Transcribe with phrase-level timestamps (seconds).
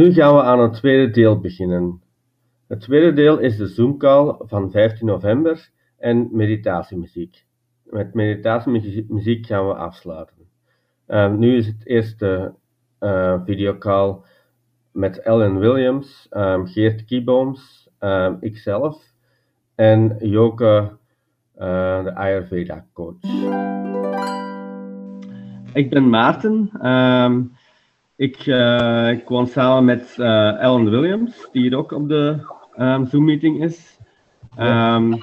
[0.00, 2.02] nu gaan we aan het tweede deel beginnen.
[2.68, 7.44] Het tweede deel is de Zoom-call van 15 november en meditatiemuziek.
[7.84, 10.36] Met meditatiemuziek gaan we afsluiten.
[11.06, 12.54] Um, nu is het eerste
[13.00, 14.16] uh, videocall
[14.92, 19.02] met Ellen Williams, um, Geert Kiebooms, um, ikzelf
[19.74, 20.92] en Joke,
[21.58, 23.22] uh, de Ayurveda-coach.
[25.72, 26.70] Ik ben Maarten.
[28.20, 32.46] Ik, uh, ik woon samen met uh, Ellen Williams, die hier ook op de
[32.78, 33.98] um, Zoom-meeting is.
[34.58, 35.18] Um,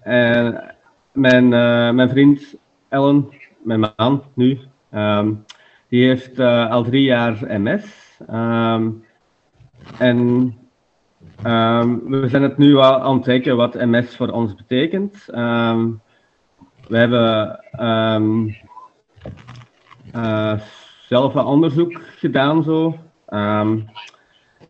[0.00, 0.74] en
[1.12, 2.54] mijn, uh, mijn vriend
[2.88, 3.28] Ellen,
[3.62, 4.58] mijn man nu,
[4.94, 5.44] um,
[5.88, 8.18] die heeft al drie jaar MS.
[9.98, 10.58] en
[12.04, 15.24] we zijn het nu al aan het kijken wat MS voor ons betekent.
[16.88, 17.60] we hebben
[21.08, 22.98] zelf een onderzoek gedaan zo.
[23.28, 23.86] Um,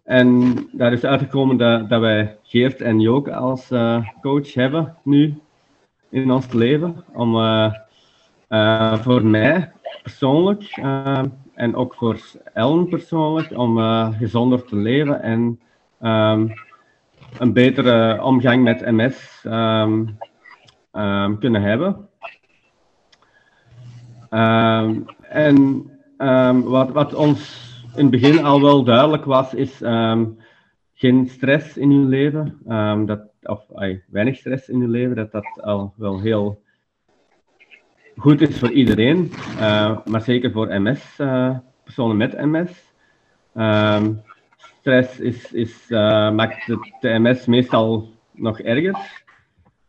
[0.05, 5.41] en daar is uitgekomen dat, dat wij Geert en Jook als uh, coach hebben nu
[6.11, 7.05] in ons leven.
[7.13, 7.73] Om uh,
[8.49, 10.77] uh, voor mij persoonlijk
[11.55, 12.19] en ook voor
[12.53, 13.79] Ellen persoonlijk om
[14.13, 15.61] gezonder te leven en
[16.03, 16.53] um,
[17.39, 20.19] een betere omgang met MS um,
[21.39, 22.09] kunnen hebben.
[25.29, 30.39] en Um, wat, wat, ons in het begin al wel duidelijk was, is um,
[30.95, 32.59] geen stress in je leven.
[32.69, 36.63] Um, dat, of ay, weinig stress in je leven, dat dat al wel heel
[38.17, 39.33] goed is voor iedereen.
[39.57, 42.93] Uh, maar zeker voor MS, uh, eh, personen met MS.
[44.57, 49.23] stress is, is, uh, maakt de, de MS meestal nog erger.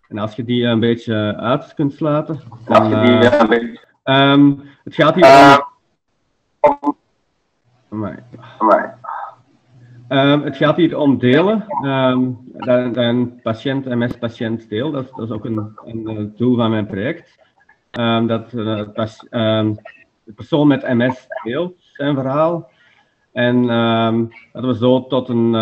[0.07, 2.93] En als je die een beetje uit kunt sluiten, dan.
[4.03, 5.64] Um, het gaat hier om
[10.09, 11.65] Um, het gaat hier om delen.
[11.83, 14.91] Um, dat, een patiënt, MS-patiënt deel.
[14.91, 17.39] Dat, dat, is ook een, een, doel van mijn project.
[17.91, 18.83] Um, dat uh,
[20.23, 22.69] de persoon met MS deelt zijn verhaal.
[23.31, 23.67] En
[24.53, 25.53] dat we zo tot een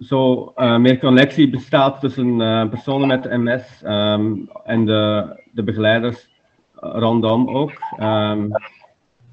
[0.00, 3.82] zo uh, meer connectie bestaat tussen uh, personen met MS
[4.64, 6.28] en de, de begeleiders
[6.74, 7.72] rondom ook.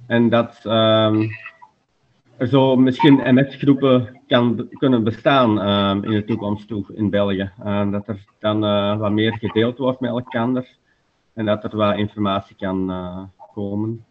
[0.07, 0.65] En dat
[2.37, 7.51] er zo misschien MS-groepen kan, kunnen bestaan um, in de toekomst toe in België.
[7.65, 10.75] Uh, dat er dan uh, wat meer gedeeld wordt met elkaar
[11.33, 13.23] en dat er wat informatie kan uh,
[13.53, 14.05] komen.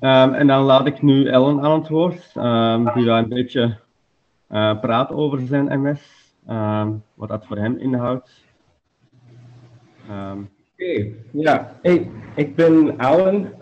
[0.00, 2.32] en dan laat ik nu Ellen aan het woord,
[2.94, 3.76] die wel een beetje
[4.80, 6.32] praat over zijn MS,
[7.14, 8.44] wat dat voor hem inhoudt.
[10.08, 11.72] Oké, ja.
[11.82, 12.96] Hey, ik ben.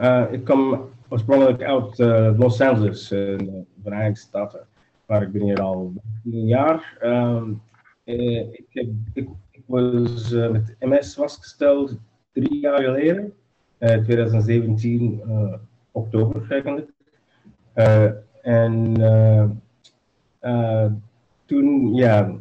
[0.01, 0.79] Uh, ik kom
[1.09, 4.67] oorspronkelijk uit uh, Los Angeles, in de Verenigde Staten,
[5.07, 5.93] waar ik ben hier al
[6.25, 6.99] een jaar.
[7.03, 7.63] Um,
[8.05, 9.29] ik, heb, ik,
[9.67, 11.99] was met MS vastgesteld
[12.33, 13.33] drie jaar geleden,
[13.79, 15.23] 2017,
[15.91, 16.91] oktober eigenlijk.
[18.43, 18.95] en
[21.45, 22.33] toen, ja,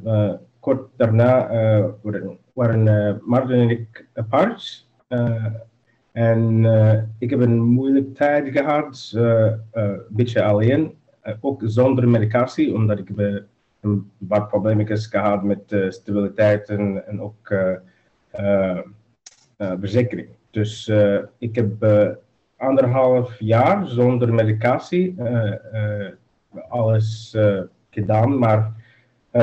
[0.59, 1.47] kort daarna
[2.55, 4.87] waren uh, Martin en ik apart.
[6.15, 9.11] En uh, ik heb een moeilijke tijd gehad,
[9.71, 10.93] een beetje alleen,
[11.39, 13.09] ook zonder medicatie, omdat ik
[13.81, 17.53] een wat problemen gehad met stabiliteit en, en ook
[19.57, 20.27] verzekering.
[20.51, 20.91] Dus
[21.37, 21.85] ik heb
[22.57, 25.15] anderhalf jaar zonder medicatie
[26.69, 27.37] alles
[27.89, 28.73] gedaan, maar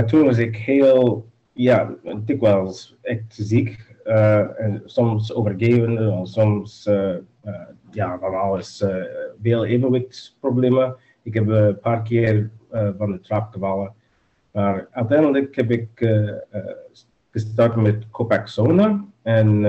[0.06, 1.94] toen was ik heel ja,
[2.24, 3.90] dikwijls echt ziek.
[4.04, 7.54] Uh, en soms overgeven, soms uh, uh,
[7.90, 8.84] ja, van alles.
[9.42, 10.96] veel evenwichtsproblemen.
[11.22, 13.92] Ik heb een paar keer van de trap gevallen.
[14.50, 15.88] Maar uiteindelijk heb ik
[17.30, 19.04] gestart met Copaxone.
[19.22, 19.62] En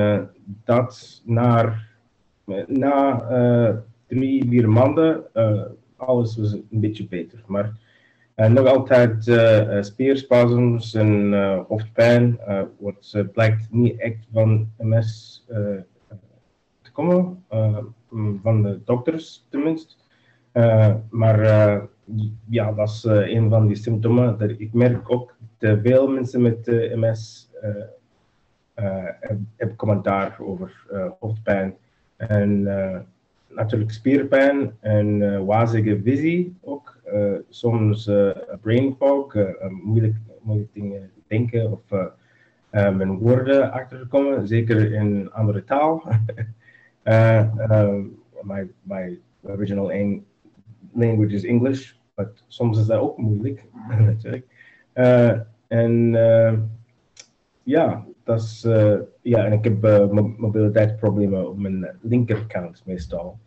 [0.63, 1.87] dat naar,
[2.67, 3.17] na
[4.07, 5.23] drie, vier maanden,
[5.95, 7.43] alles was een beetje beter.
[7.47, 7.71] Maar
[8.35, 12.39] en nog altijd uh, spierspasms en uh, hoofdpijn,
[12.79, 15.45] wat blijkt niet echt van MS
[16.81, 17.45] te komen,
[18.41, 19.95] van de dokters tenminste.
[21.09, 21.39] maar
[22.49, 24.37] ja, dat is een van die symptomen.
[24.37, 26.65] Dat ik merk ook dat veel mensen met
[26.95, 27.49] MS
[29.55, 30.85] hebben commentaar over
[31.19, 31.75] hoofdpijn.
[32.15, 32.67] En
[33.55, 37.01] natuurlijk spierpijn en uh, wazige visie ook.
[37.13, 38.29] Uh, soms uh,
[38.61, 39.35] brain fog,
[39.83, 41.81] moeilijk, moeilijk dingen denken of
[42.71, 46.03] mijn woorden achterkomen, zeker in andere taal.
[48.43, 49.91] my, my original
[50.93, 53.63] language is English, but soms is dat ook moeilijk,
[53.99, 54.45] natuurlijk.
[55.67, 56.11] En
[57.63, 63.37] ja, dat is, uh, ja, en ik heb mobiliteitsproblemen op mijn linkerkant meestal.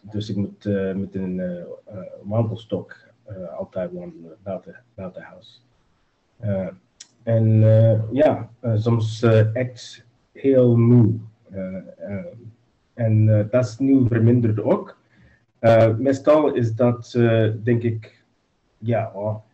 [0.00, 0.64] dus ik moet
[0.94, 1.64] met een
[2.22, 2.96] wandelstok
[3.56, 5.64] altijd wandelen buiten, buiten huis.
[7.22, 7.60] en
[8.12, 9.22] ja, soms
[9.52, 11.14] echt heel moe.
[12.94, 14.96] en dat is nu verminderd ook.
[15.98, 17.10] meestal is dat,
[17.62, 18.24] denk ik,
[18.78, 19.44] ja, oh,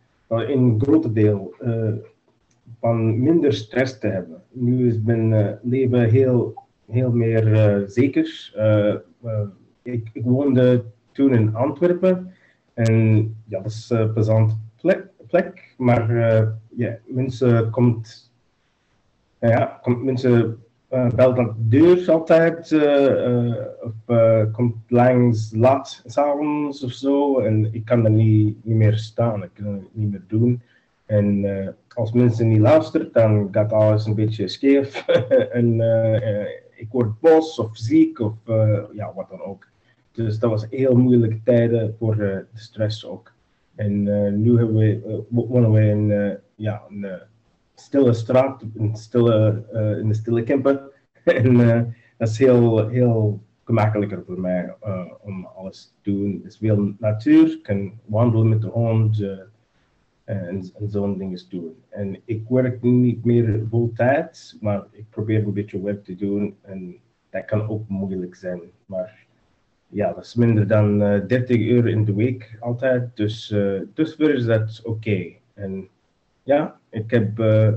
[0.49, 1.93] in grote deel uh,
[2.79, 4.41] van minder stress te hebben.
[4.51, 6.53] Nu is mijn uh, leven heel,
[6.85, 8.53] heel meer uh, zeker.
[9.81, 12.33] Ik, ik, woonde toen in Antwerpen
[12.73, 14.57] en ja, dat is een plezant
[15.27, 16.13] plek, maar
[16.75, 18.31] ja, mensen komt,
[19.39, 22.73] ja, komt mensen belt aan de deur altijd,
[23.81, 24.15] of
[24.51, 27.39] komt langs laat s'avonds of zo.
[27.39, 30.61] En ik kan er niet, niet meer staan, ik kan het niet meer doen.
[31.05, 31.45] En
[31.99, 35.05] als mensen niet luisteren, dan gaat alles een beetje scheef.
[35.59, 35.81] en
[36.75, 38.33] ik word boos of ziek of
[38.93, 39.67] ja, wat dan ook.
[40.11, 43.33] Dus dat was heel moeilijke tijden voor de stress ook.
[43.75, 44.03] En
[44.41, 47.05] nu hebben we, wonen we in ja, een
[47.79, 50.81] stille straat, in, stille, uh, in de stille Kempen.
[51.23, 51.81] en uh,
[52.17, 56.39] dat is heel, heel gemakkelijker voor mij uh, om alles te doen.
[56.43, 59.25] Het is veel natuur, ik kan wandelen met de hond
[60.29, 61.75] en, en zo'n dingen doen.
[61.89, 66.55] En ik werk niet meer vol tijd, maar ik probeer een beetje werk te doen
[66.61, 66.95] en
[67.29, 68.61] dat kan ook moeilijk zijn.
[68.85, 69.25] Maar
[69.87, 74.15] ja, dat is minder dan uh, 30 uur in de week altijd, dus, uh, dus
[74.15, 75.31] is dat oké.
[75.53, 75.87] En
[76.43, 77.73] ja, ik heb uh,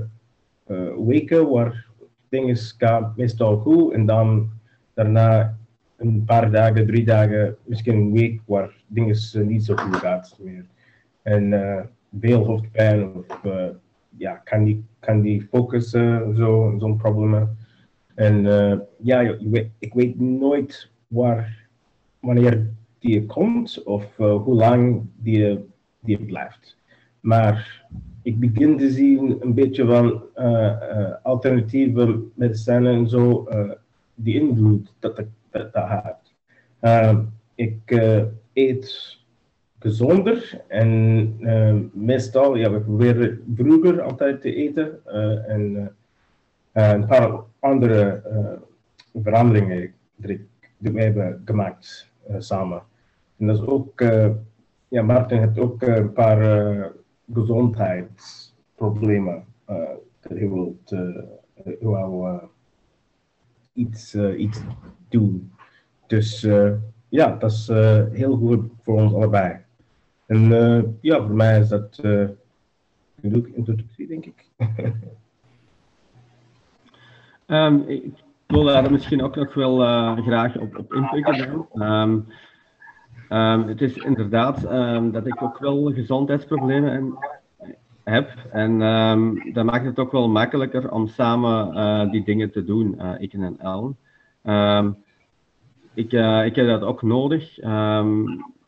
[1.07, 1.87] weken waar
[2.29, 4.49] dingen gaan meestal goed en dan
[4.93, 5.57] daarna
[5.97, 10.65] een paar dagen, drie dagen, misschien een week waar dingen niet zo goed gaat meer.
[11.21, 11.53] En
[12.13, 13.67] uh, veel hoofdpijn of uh,
[14.17, 17.57] ja, kan die, kan die focussen, zo, zo'n problemen.
[18.15, 19.37] En uh, ja,
[19.79, 21.67] ik weet nooit waar,
[22.19, 22.69] wanneer
[22.99, 25.59] die komt of hoe lang die,
[25.99, 26.77] die blijft.
[27.19, 27.85] Maar
[28.21, 30.23] ik begin te zien een beetje van
[31.23, 33.47] alternatieve medicijnen en zo,
[34.15, 36.35] die invloed dat dat, dat, dat heeft.
[37.55, 38.01] ik
[38.53, 39.22] eet
[39.83, 41.39] gezonder en
[41.93, 45.05] meestal, ja, we proberen vroeger altijd te eten
[45.47, 45.95] en
[46.71, 48.21] een paar andere
[49.13, 50.47] veranderingen die,
[50.77, 52.81] we hebben gemaakt samen.
[53.37, 53.99] En dat is ook,
[54.87, 56.91] ja, Martin heeft ook een paar
[57.33, 59.45] gezondheidsproblemen
[60.19, 61.17] dat wilt uh,
[63.73, 64.61] iets, iets
[65.09, 65.51] doen.
[66.07, 66.41] Dus
[67.09, 67.67] ja, dat is
[68.11, 69.62] heel goed voor ons allebei.
[70.27, 71.99] En ja, voor mij is dat
[73.21, 74.45] genoeg introductie, denk ik.
[77.47, 78.13] um, ik
[78.47, 79.75] wil daar misschien ook nog wel
[80.15, 81.67] graag op, op inpikken.
[81.73, 82.25] Um,
[83.29, 84.61] Um, het is inderdaad
[85.11, 87.17] dat ik ook wel gezondheidsproblemen
[88.03, 88.29] heb.
[88.51, 88.79] En
[89.53, 93.59] dat maakt het ook wel makkelijker om samen die dingen te doen, uh, ik en
[93.59, 93.97] Ellen.
[95.93, 96.11] ik,
[96.45, 97.59] ik heb dat ook nodig.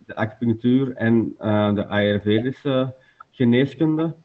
[0.05, 1.35] De acupunctuur en
[1.75, 2.93] de Ayurvedische
[3.31, 4.15] geneeskunde.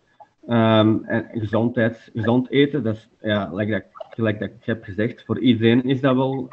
[0.47, 3.45] en gezondheid, gezond eten, dat is, ja,
[4.15, 6.49] gelijk, dat, ik heb gezegd, voor iedereen is dat wel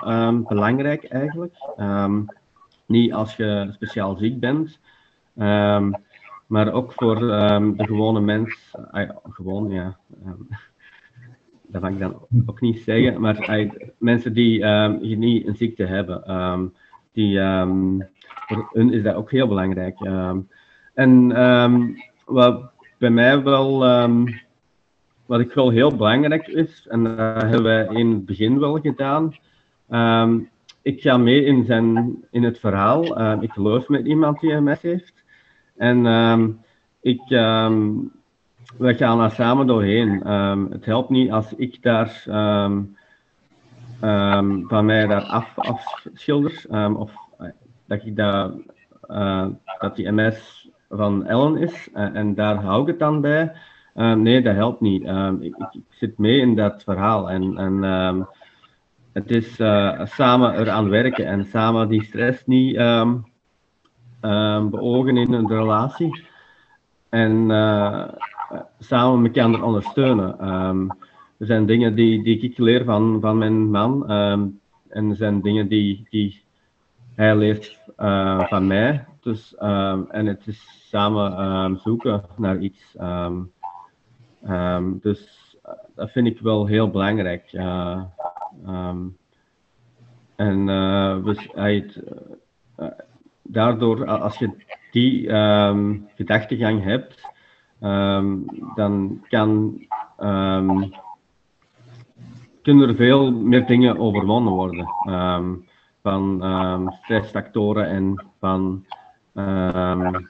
[0.48, 1.56] belangrijk eigenlijk.
[2.86, 4.80] Niet als je speciaal ziek bent,
[6.48, 8.76] maar ook voor de gewone mens.
[8.94, 9.98] Uh, gewoon, ja.
[11.70, 14.66] Dat mag ik dan ook niet zeggen, maar uh, mensen die
[15.00, 16.24] niet een ziekte hebben,
[17.18, 17.40] die,
[18.48, 20.00] voor hun is dat ook heel belangrijk.
[20.94, 21.34] en
[22.26, 23.80] wat bij mij wel,
[25.26, 29.34] wat ik wel heel belangrijk is, en dat hebben wij in het begin wel gedaan,
[30.82, 33.04] ik ga mee in, zijn, in het verhaal.
[33.42, 35.14] Ik geloof met iemand die MS heeft.
[35.78, 36.06] En
[37.02, 37.22] ik,
[38.78, 40.28] we gaan daar samen doorheen.
[40.72, 42.24] Het helpt niet als ik daar
[44.68, 46.66] van mij daar af, afschilder.
[46.98, 47.12] of
[47.42, 47.48] uh,
[47.88, 48.50] dat ik daar,
[49.08, 49.46] uh,
[49.80, 51.90] dat die MS van Ellen is.
[51.96, 53.52] Uh, en daar hou ik het dan bij.
[53.94, 55.02] nee, dat helpt niet.
[55.40, 57.30] Ik, ik, zit mee in dat verhaal.
[57.30, 58.28] En, en
[59.14, 59.56] het is
[60.04, 62.76] samen eraan werken en samen die stress niet
[64.70, 66.26] beogen in een relatie.
[67.10, 67.48] En
[68.80, 70.38] samen elkaar ondersteunen.
[71.38, 74.10] Er zijn dingen die, die ik leer van, van mijn man.
[74.90, 76.46] en er zijn dingen die, die
[77.16, 79.06] hij leert uh, van mij.
[79.22, 82.98] Dus, um, en het is samen um, zoeken naar iets.
[85.02, 85.56] dus
[85.96, 87.54] dat vind ik wel heel belangrijk.
[87.54, 88.04] Uh,
[90.36, 90.66] en
[91.24, 91.50] dus,
[93.44, 94.50] daardoor, als je
[94.92, 95.30] die
[96.16, 97.22] gedachtegang hebt,
[98.76, 99.80] dan kan
[102.68, 104.88] kunnen er veel meer dingen overwonnen worden.
[105.10, 105.66] Um,
[106.02, 108.86] van um, stressfactoren en van
[109.34, 110.26] um,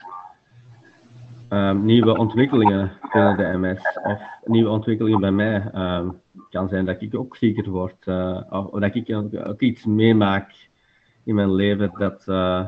[1.84, 3.98] nieuwe ontwikkelingen binnen de MS.
[4.02, 5.70] Of nieuwe ontwikkelingen bij mij.
[6.50, 8.06] Kan zijn dat ik ook zieker word.
[8.06, 9.14] Uh, of dat ik
[9.46, 10.68] ook iets meemaak
[11.24, 12.66] in mijn leven dat uh,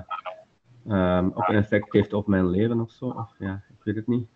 [1.34, 3.06] ook een effect heeft op mijn leven of zo.
[3.06, 4.28] Of, ja, ik weet het niet.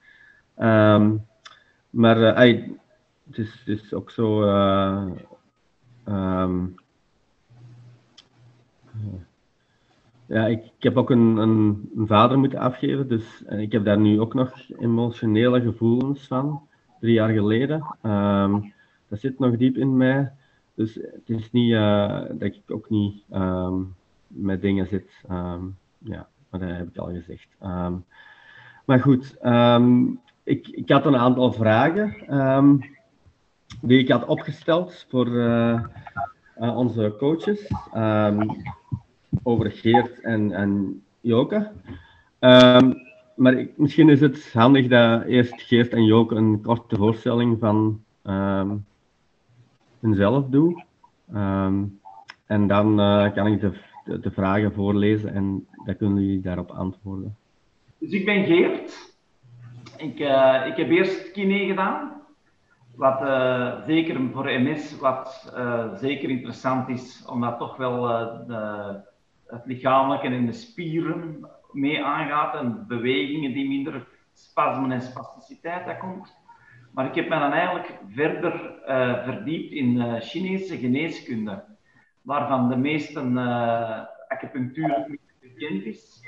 [1.90, 2.68] maar uh,
[3.26, 4.42] het is, is ook zo.
[4.42, 5.06] Uh,
[6.08, 6.74] um,
[10.26, 13.98] ja, ik, ik, heb ook een, een, een, vader moeten afgeven, dus ik heb daar
[13.98, 16.62] nu ook nog emotionele gevoelens van,
[17.00, 17.96] drie jaar geleden.
[18.02, 18.72] Um,
[19.08, 20.32] dat zit nog diep in mij.
[20.74, 23.94] Dus het is niet uh, dat ik ook niet um,
[24.26, 25.24] met dingen zit.
[25.98, 27.48] Ja, maar dat heb ik al gezegd.
[28.84, 29.36] maar goed,
[30.42, 32.14] ik, ik had een aantal vragen
[33.80, 35.80] die ik had opgesteld voor uh,
[36.60, 38.62] uh, onze coaches, um,
[39.42, 41.70] over Geert en, en Joke.
[42.40, 42.94] Um,
[43.34, 48.02] maar ik, misschien is het handig dat eerst Geert en Joke een korte voorstelling van
[48.24, 48.84] um,
[50.00, 50.84] hunzelf doen.
[52.46, 53.72] en dan uh, kan ik de,
[54.20, 57.36] de, vragen voorlezen en dan kunnen jullie daarop antwoorden.
[57.98, 59.12] Dus ik ben Geert.
[59.96, 60.18] Ik,
[60.66, 62.23] ik heb eerst kine gedaan
[62.96, 69.00] wat uh, zeker voor MS wat uh, zeker interessant is, omdat toch wel uh, de,
[69.46, 75.98] het lichamelijke en de spieren mee aangaat en bewegingen die minder spasmen en spasticiteit dat
[75.98, 76.42] komt.
[76.92, 78.72] Maar ik heb me dan eigenlijk verder
[79.24, 81.64] verdiept in Chinese geneeskunde,
[82.22, 83.20] waarvan de meeste
[84.28, 86.20] acupunctuur bekend is.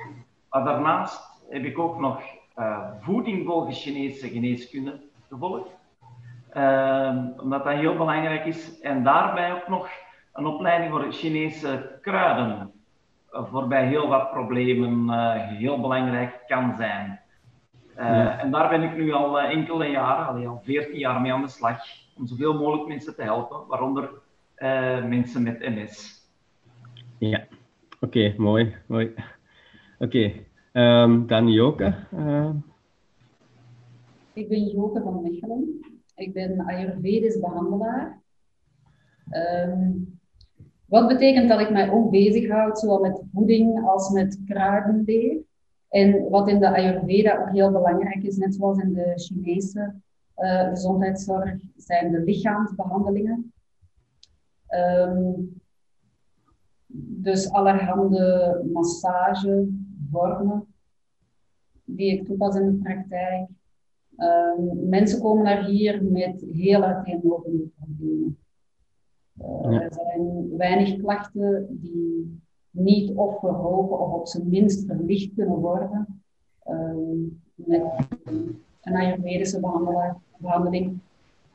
[0.50, 2.22] Maar daarnaast heb ik ook nog
[3.00, 5.75] voeding volgens Chinese geneeskunde gevolgd.
[6.56, 8.80] Ehm, omdat dat heel belangrijk is.
[8.80, 9.88] En daarbij ook nog
[10.32, 12.72] een opleiding voor Chinese kruiden.
[13.32, 17.20] Uh, voor bij heel wat problemen uh, heel belangrijk kan zijn.
[17.98, 21.48] Uh, En daar ben ik nu al enkele jaren, al 14 jaar mee aan de
[21.48, 21.78] slag.
[22.16, 24.10] Om zoveel mogelijk mensen te helpen, waaronder
[25.08, 26.28] mensen met MS.
[27.18, 27.46] Ja,
[28.00, 28.76] oké, okay, mooi.
[28.86, 29.14] mooi.
[29.98, 31.02] Oké, okay.
[31.02, 31.94] um, dan Joke.
[34.32, 35.95] Ik ben Joke van Mechelen.
[36.16, 38.22] Ik ben Ayurvedisch behandelaar.
[39.30, 40.18] Um,
[40.86, 45.38] wat betekent dat ik mij ook bezighoud, zowel met voeding als met kruidenleer.
[45.88, 49.94] En wat in de Ayurveda ook heel belangrijk is, net zoals in de Chinese
[50.36, 53.52] uh, gezondheidszorg, zijn de lichaamsbehandelingen.
[54.68, 55.60] Um,
[56.98, 60.66] dus allerhande massagevormen
[61.84, 63.48] die ik toepas in de praktijk.
[64.18, 68.38] Um, mensen komen naar hier met heel uiteenlopende problemen.
[69.42, 75.56] Uh, Er zijn weinig klachten die niet of verhogen of op zijn minst verlicht kunnen
[75.58, 76.22] worden
[76.68, 77.82] um, met
[78.82, 79.60] een Ayurvedische
[80.38, 80.98] behandeling,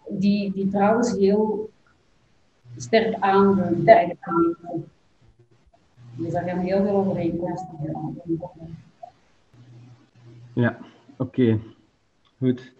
[0.10, 1.70] die, die trouwens heel
[2.76, 4.88] sterk aanvult bij de gemeente.
[6.16, 7.68] Dus daar gaan heel veel overeenkomsten
[10.54, 10.78] Ja,
[11.18, 11.42] oké.
[11.42, 11.60] Okay.
[12.42, 12.74] Goed.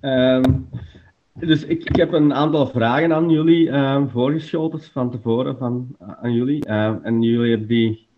[0.00, 0.68] Um,
[1.32, 6.08] dus ik, ik, heb een aantal vragen aan jullie um, voorgeschoten van tevoren van, uh,
[6.22, 6.70] aan jullie.
[6.70, 8.08] Um, en jullie hebben die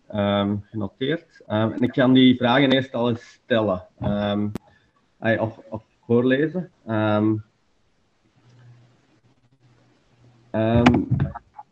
[0.71, 1.41] genoteerd.
[1.45, 3.87] en ik kan die vragen eerst al eens stellen.
[5.19, 6.71] of, of voorlezen.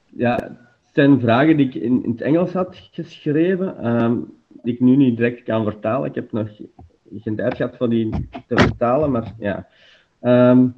[0.10, 3.76] ja, het zijn vragen die ik in, in het Engels had geschreven,
[4.64, 6.10] die ik nu niet direct kan vertalen.
[6.10, 6.50] Ik heb nog
[7.36, 8.10] tijd gehad voor die
[8.48, 9.68] te vertalen, maar ja.
[10.22, 10.76] Um,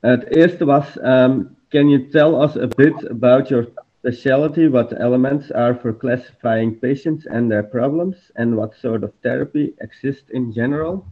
[0.00, 5.52] het eerste was, um, can you tell us a bit about your specialty, what elements
[5.52, 11.04] are for classifying patients and their problems, and what sort of therapy exists in general?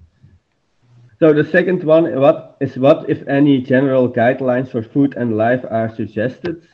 [1.19, 5.65] So the second one what is what, if any, general guidelines for food and life
[5.71, 6.69] are suggested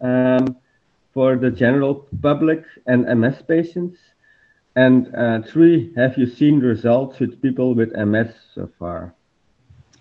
[0.00, 0.56] um,
[1.12, 3.98] for the general public and MS patients?
[4.76, 9.14] And uh, three, have you seen results with people with MS so far?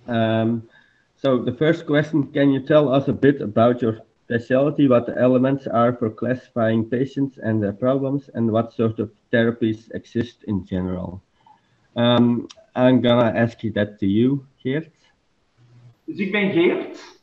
[0.08, 0.68] Um,
[1.16, 4.00] so the first question, can you tell us a bit about your
[4.30, 9.10] specialty, what the elements are for classifying patients and their problems, and what sort of
[9.34, 11.20] therapies exist in general.
[11.96, 14.94] Um, I'm gonna ask you that to you, Geert.
[16.06, 17.20] Dus ik ben Geert.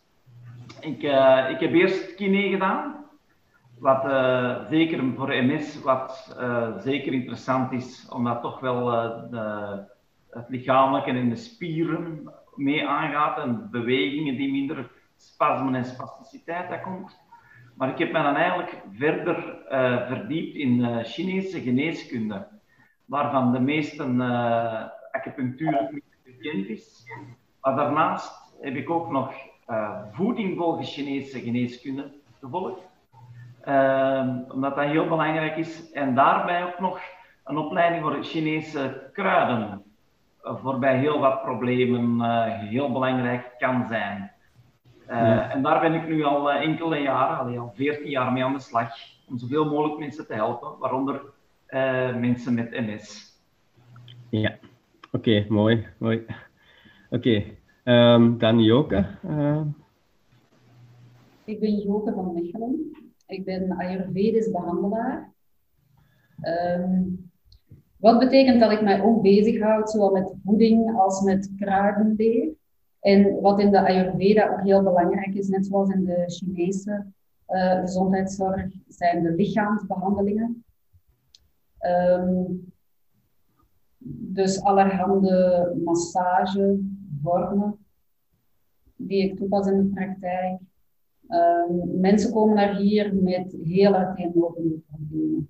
[0.80, 3.05] Ik, uh, ik heb eerst kine gedaan.
[3.86, 8.84] Wat uh, zeker voor MS wat uh, zeker interessant is, omdat toch wel
[9.30, 9.84] de,
[10.30, 16.80] het lichamelijke en de spieren mee aangaat en bewegingen die minder spasmen en spasticiteit dat
[16.80, 17.18] komt.
[17.74, 19.56] Maar ik heb me dan eigenlijk verder
[20.06, 22.46] verdiept in Chinese geneeskunde,
[23.04, 27.04] waarvan de meeste uh, acupunctuur bekend is.
[27.60, 29.34] Maar daarnaast heb ik ook nog
[30.12, 32.94] voeding volgens Chinese geneeskunde gevolgd,
[34.52, 35.92] omdat dat heel belangrijk is.
[35.92, 37.00] En daarbij ook nog
[37.44, 39.82] een opleiding voor Chinese kruiden,
[40.42, 42.20] voor bij heel wat problemen
[42.68, 44.30] heel belangrijk kan zijn.
[45.10, 48.44] Uh, En daar ben ik nu al uh, enkele jaren, allee, al 14 jaar mee
[48.44, 48.90] aan de slag,
[49.28, 51.20] om zoveel mogelijk mensen te helpen, waaronder
[51.68, 53.38] uh, mensen met MS.
[54.28, 54.56] Ja,
[55.12, 56.26] oké, okay, mooi, mooi.
[57.10, 58.14] Oké, okay.
[58.14, 59.06] um, dan Joke.
[61.44, 62.96] Ik ben Joke van Mechelen.
[63.26, 65.32] Ik ben Ayurvedisch behandelaar.
[66.78, 67.30] Um,
[67.96, 72.54] wat betekent dat ik mij ook bezighoud, zowel met voeding als met kruidenleer.
[73.00, 77.06] En wat in de Ayurveda ook heel belangrijk is, net zoals in de Chinese
[77.48, 80.64] uh, gezondheidszorg, zijn de lichaamsbehandelingen.
[81.80, 82.72] Um,
[84.08, 87.78] dus allerhande massagevormen
[88.96, 90.60] die ik toepas in de praktijk.
[91.28, 95.48] Um, mensen komen naar hier met heel uiteenlopende problemen.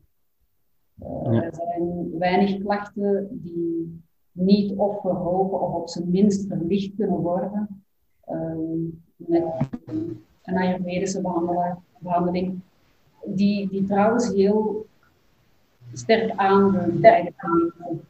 [1.02, 1.42] Uh, ja.
[1.42, 4.02] Er zijn weinig klachten die
[4.32, 7.84] niet of verhogen of op zijn minst verlicht kunnen worden
[8.28, 9.44] um, met
[10.42, 11.20] een Ayurvedische
[11.98, 12.60] behandeling,
[13.24, 14.86] die, die trouwens heel
[15.92, 18.04] sterk aanvult bij de gemeente.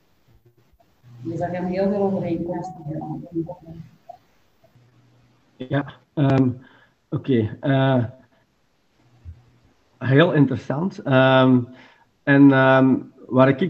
[1.22, 2.74] Dus daar gaan heel veel overeenkomsten
[5.56, 6.58] Ja, um,
[7.08, 7.48] oké.
[7.58, 7.58] Okay.
[7.62, 8.04] Uh,
[9.98, 11.06] heel interessant.
[11.06, 11.68] Um,
[12.22, 13.60] en um, waar ik,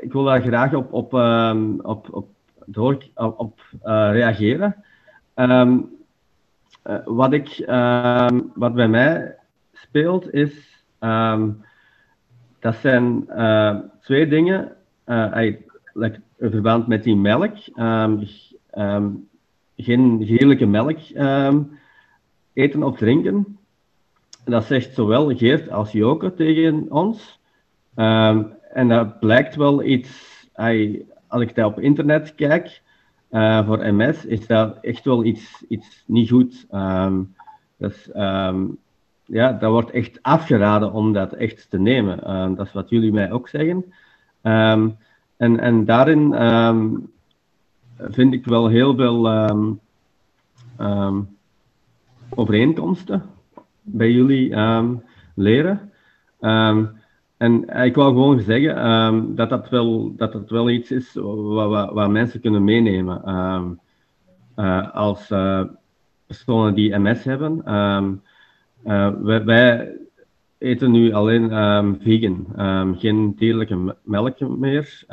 [0.00, 2.28] ik wil daar graag op, op, um, op, op,
[2.64, 4.76] door, op, op uh, reageren.
[5.36, 5.76] Uh,
[7.04, 7.64] wat, ik,
[8.54, 9.36] wat bij mij
[9.72, 10.84] speelt is,
[12.58, 13.26] dat zijn
[14.00, 14.76] twee dingen.
[15.92, 17.56] like, in verband met die melk.
[19.76, 20.98] geen heerlijke melk
[22.52, 23.58] eten of drinken.
[24.44, 27.40] Dat zegt zowel Geert als Joke tegen ons.
[27.96, 30.46] Um, en dat blijkt wel iets,
[31.26, 32.82] als ik daar op internet kijk,
[33.30, 36.66] uh, voor MS, is dat echt wel iets, iets niet goed.
[36.72, 37.34] Um,
[37.76, 38.78] dus, um,
[39.24, 42.56] ja, dat wordt echt afgeraden om dat echt te nemen.
[42.56, 43.84] Dat is wat jullie mij ook zeggen.
[44.42, 46.34] en, en daarin
[47.96, 49.28] vind ik wel heel veel
[52.34, 53.22] overeenkomsten
[53.82, 54.54] bij jullie
[55.34, 55.92] leren.
[57.40, 61.12] En eh, ik wou gewoon zeggen um, dat, dat, wel, dat dat wel iets is
[61.14, 63.22] wat, mensen kunnen meenemen
[64.56, 65.62] uh, als uh,
[66.26, 67.74] personen die MS hebben.
[67.74, 68.22] Um,
[69.24, 69.96] wij, wij,
[70.58, 71.48] eten nu alleen
[72.00, 72.46] vegan,
[72.98, 75.04] geen dierlijke melk meer,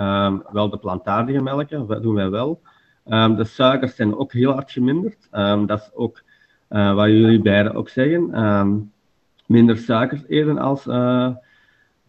[0.51, 2.61] wel de plantaardige melk, dat doen wij wel.
[3.05, 5.27] de suikers zijn ook heel hard geminderd.
[5.65, 6.23] dat is ook
[6.67, 8.91] wat jullie beiden ook zeggen.
[9.45, 10.87] minder suikers eten als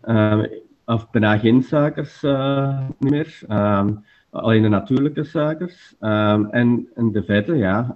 [0.04, 0.46] Um,
[0.84, 3.40] of bijna geen suikers uh, meer.
[3.50, 5.94] Um, alleen de natuurlijke suikers.
[5.98, 7.94] En, en, de vetten, ja.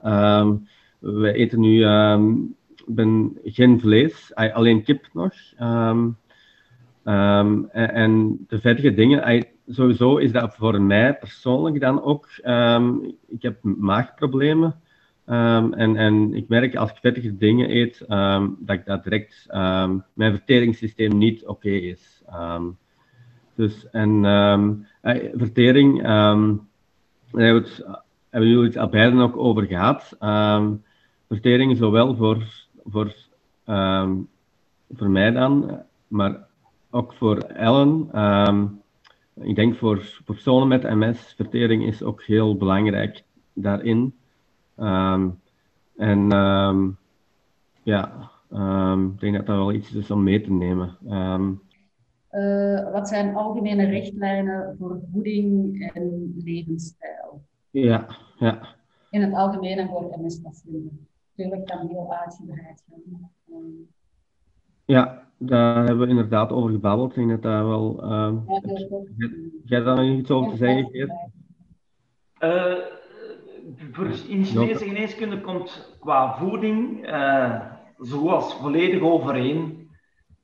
[0.99, 1.81] we eten nu
[2.87, 5.35] ben, geen vlees, alleen kip nog.
[7.03, 12.29] en, en, de vettige dingen, sowieso is dat voor mij persoonlijk dan ook.
[13.29, 14.75] ik heb maagproblemen.
[15.27, 19.47] Um, en, en ik merk als ik vettige dingen eet, um, dat ik dat direct
[19.55, 22.23] um, mijn verteringssysteem niet oké is.
[23.55, 24.25] dus en
[25.01, 26.37] eh, vertering, daar
[27.33, 27.85] hebben, het,
[28.31, 30.17] hebben jullie het al beiden ook over gehad.
[31.29, 33.15] vertering zowel voor, voor,
[34.91, 36.47] voor mij dan, maar
[36.91, 38.11] ook voor Ellen.
[39.41, 44.15] ik denk voor personen met MS, vertering is ook heel belangrijk daarin.
[44.83, 45.41] Um,
[45.97, 46.97] en um,
[47.83, 50.99] ja, um, ik denk dat dat wel iets is om mee te nemen.
[52.33, 57.43] Uh, wat zijn algemene richtlijnen voor voeding en levensstijl?
[57.71, 58.07] Ja,
[58.39, 58.61] ja.
[59.11, 61.07] In het algemeen en voor MS-patiënten.
[61.31, 63.89] natuurlijk kan heel uitgebreid gaan.
[64.85, 67.11] Ja, daar hebben we inderdaad over gebabbeld.
[67.11, 68.05] Ik denk dat daar wel.
[68.05, 69.09] Uh, ja, kort.
[69.65, 71.11] Jij daar nog iets over te zeggen, Geert?
[72.41, 73.02] Uh, voor
[74.29, 77.61] in Chinese geneeskunde komt qua voeding uh,
[77.99, 79.91] zoals volledig overeen.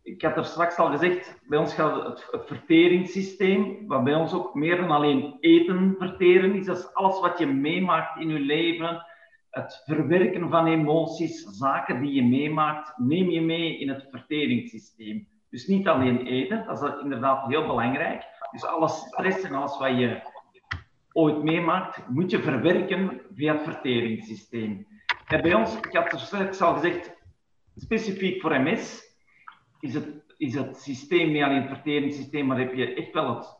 [0.02, 4.32] Ik had er straks al gezegd, bij ons gaat het, het verteringssysteem, wat bij ons
[4.32, 8.40] ook meer dan alleen eten verteren is, dat is alles wat je meemaakt in je
[8.40, 9.04] leven,
[9.50, 15.28] het verwerken van emoties, zaken die je meemaakt, neem je mee in het verteringssysteem.
[15.50, 18.24] Dus niet alleen eten, dat is inderdaad heel belangrijk.
[18.50, 20.20] Dus alle stress en alles wat je
[21.12, 24.86] ooit meemaakt, moet je verwerken via het verteringssysteem.
[25.26, 27.16] En bij ons, ik had er al gezegd,
[27.76, 29.16] specifiek voor MS,
[29.80, 33.56] is het, is het systeem niet alleen het verteringssysteem, maar heb je echt wel het,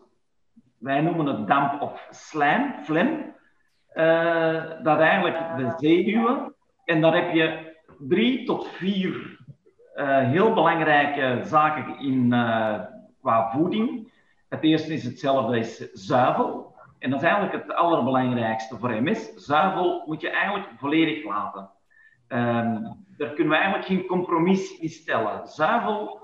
[0.79, 3.37] wij noemen het damp of slijm, phlegm.
[3.95, 6.55] Uh, dat eigenlijk de zenuwen.
[6.85, 9.39] En daar heb je drie tot vier
[9.95, 12.81] uh, heel belangrijke zaken in uh,
[13.21, 14.13] qua voeding.
[14.49, 16.75] Het eerste is hetzelfde, is zuivel.
[16.99, 19.35] En dat is eigenlijk het allerbelangrijkste voor MS.
[19.35, 21.71] Zuivel moet je eigenlijk volledig laten.
[22.29, 25.47] Um, daar kunnen we eigenlijk geen compromis in stellen.
[25.47, 26.21] Zuivel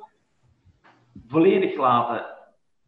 [1.27, 2.27] volledig laten.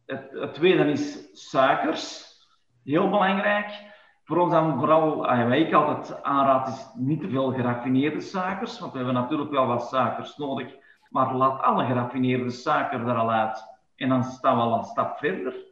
[0.05, 2.35] Het, het tweede is suikers.
[2.83, 3.85] Heel belangrijk.
[4.23, 5.15] Voor ons dan vooral,
[5.47, 8.79] wat ik altijd aanraad, is niet te veel geraffineerde suikers.
[8.79, 10.75] Want we hebben natuurlijk wel wat suikers nodig.
[11.09, 13.63] Maar laat alle geraffineerde suiker er al uit.
[13.95, 15.66] En dan staan we al een stap verder.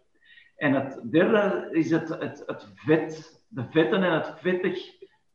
[0.55, 3.43] En het derde is het, het, het vet.
[3.47, 4.79] De vetten en het vettig,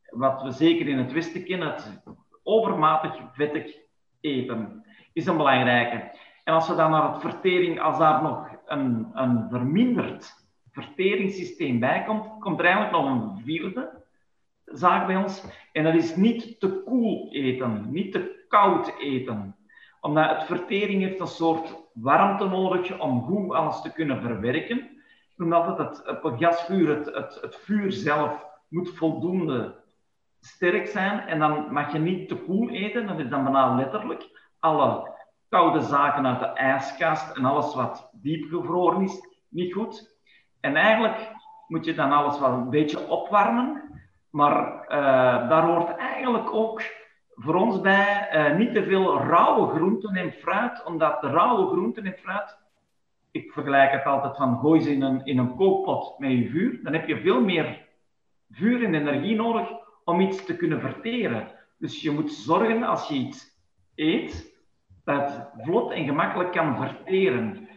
[0.09, 2.03] wat we zeker in het Westen kennen, het
[2.43, 3.75] overmatig vettig
[4.21, 6.17] eten, is een belangrijke.
[6.43, 12.03] En als we dan naar het vertering, als daar nog een, een verminderd verteringssysteem bij
[12.03, 14.03] komt, komt er eigenlijk nog een vierde
[14.65, 15.43] zaak bij ons.
[15.71, 19.55] En dat is niet te koel eten, niet te koud eten.
[20.01, 25.00] Omdat het vertering heeft een soort warmte nodig om goed alles te kunnen verwerken.
[25.37, 29.75] Omdat het, het gasvuur, het, het, vuur zelf moet voldoende
[30.39, 31.19] sterk zijn.
[31.19, 34.29] En dan mag je niet te koel eten, dat is dan bijna letterlijk.
[34.59, 35.09] Alle
[35.49, 40.19] koude zaken uit de ijskast en alles wat diepgevroren is, niet goed.
[40.59, 41.31] En eigenlijk
[41.67, 43.81] moet je dan alles wel een beetje opwarmen.
[44.29, 46.81] Maar uh, daar hoort eigenlijk ook
[47.35, 52.05] voor ons bij uh, niet te veel rauwe groenten en fruit, omdat de rauwe groenten
[52.05, 52.57] en fruit,
[53.31, 56.79] ik vergelijk het altijd van gooi ze in een, in een kookpot met je vuur,
[56.83, 57.87] dan heb je veel meer
[58.49, 59.69] vuur en energie nodig
[60.03, 61.47] om iets te kunnen verteren.
[61.77, 63.59] Dus je moet zorgen als je iets
[63.95, 64.59] eet,
[65.03, 67.67] dat het vlot en gemakkelijk kan verteren.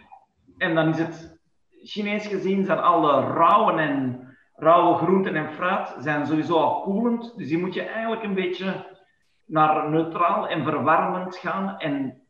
[0.59, 1.43] En dan is het
[1.83, 7.37] Chinees gezien zijn alle rauwe en rauwe groenten en fruit zijn sowieso al koelend.
[7.37, 8.97] Dus die moet je eigenlijk een beetje
[9.47, 11.79] naar neutraal en verwarmend gaan.
[11.79, 12.23] En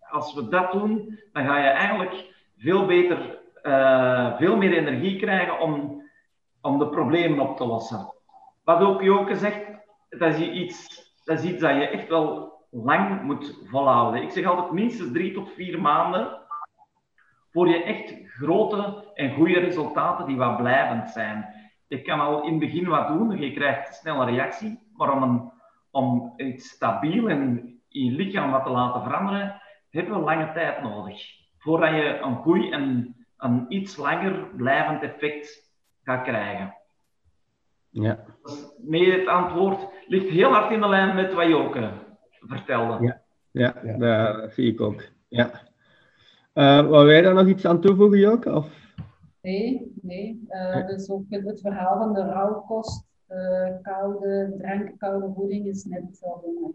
[0.00, 2.33] als we dat doen, dan ga je eigenlijk
[2.64, 6.02] veel beter, uh, veel meer energie krijgen om,
[6.60, 8.14] om de problemen op te lossen.
[8.64, 9.60] Wat ook Joke zegt,
[10.08, 14.22] dat is, iets, dat is iets dat je echt wel lang moet volhouden.
[14.22, 16.42] Ik zeg altijd minstens drie tot vier maanden
[17.50, 21.54] voor je echt grote en goede resultaten die wat blijvend zijn.
[21.88, 25.22] Je kan al in het begin wat doen, je krijgt snel een reactie, maar om,
[25.22, 25.50] een,
[25.90, 31.43] om iets stabiel en je lichaam wat te laten veranderen, hebben we lange tijd nodig.
[31.64, 35.72] Voordat je een goed en een iets langer blijvend effect
[36.02, 36.74] gaat krijgen.
[37.90, 38.24] Ja.
[38.42, 41.90] Dus mee het antwoord ligt heel hard in de lijn met wat Joke
[42.40, 43.04] vertelde.
[43.04, 44.32] Ja, ja, ja.
[44.32, 45.02] dat zie ik ook.
[45.28, 45.50] Ja.
[46.54, 48.52] Uh, wou jij daar nog iets aan toevoegen, Joke?
[48.52, 48.94] Of?
[49.42, 50.46] Nee, nee.
[50.48, 56.02] Uh, dus ook het verhaal van de rauwkost, uh, koude drank, koude voeding is net
[56.06, 56.72] hetzelfde.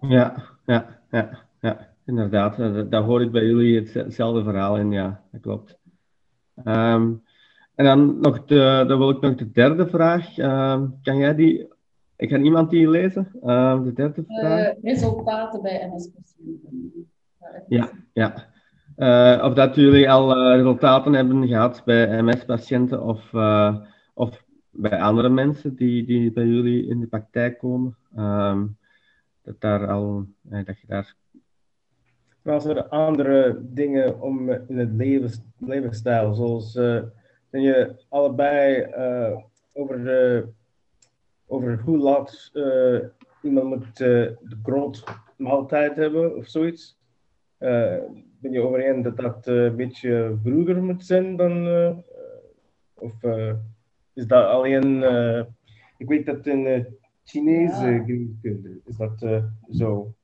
[0.00, 0.34] Ja,
[0.66, 2.56] ja, ja, ja, inderdaad.
[2.90, 5.78] Daar hoor ik bij jullie hetzelfde verhaal in, ja, dat klopt.
[6.64, 7.22] Um,
[7.74, 10.38] en dan, nog de, dan wil ik nog de derde vraag.
[10.38, 11.68] Um, kan jij die,
[12.16, 13.28] ik kan iemand die lezen?
[13.44, 14.72] Um, de derde vraag.
[14.82, 17.10] resultaten bij MS-patiënten.
[17.68, 18.48] Ja, ja.
[18.96, 23.34] Uh, of dat jullie al uh, resultaten hebben gehad bij MS-patiënten of,
[24.14, 27.96] of bij andere mensen die, die bij jullie in de praktijk komen.
[29.42, 31.14] Dat, daar al, dat je daar.
[32.50, 38.86] Als er andere dingen om in het levens, levensstijl, zoals zijn je allebei
[39.72, 40.48] over, de,
[41.46, 42.50] over hoe laat
[43.42, 45.04] iemand moet de groot
[45.36, 46.98] maaltijd hebben of zoiets
[48.40, 51.66] ben je overeen dat dat uh, een beetje vroeger moet zijn dan.
[51.66, 51.96] Uh,
[52.94, 53.52] of uh,
[54.12, 55.02] is dat alleen.
[55.96, 56.86] ik weet dat in
[57.24, 58.04] Chinese
[58.42, 58.52] Ja.
[58.84, 60.14] Is dat eh, zo?